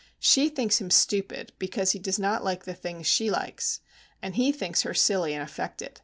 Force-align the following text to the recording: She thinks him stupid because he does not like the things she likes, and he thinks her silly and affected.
She 0.17 0.49
thinks 0.49 0.81
him 0.81 0.89
stupid 0.89 1.51
because 1.59 1.91
he 1.91 1.99
does 1.99 2.17
not 2.17 2.43
like 2.43 2.63
the 2.65 2.73
things 2.73 3.05
she 3.05 3.29
likes, 3.29 3.81
and 4.19 4.33
he 4.35 4.51
thinks 4.51 4.81
her 4.81 4.95
silly 4.95 5.31
and 5.35 5.43
affected. 5.43 5.99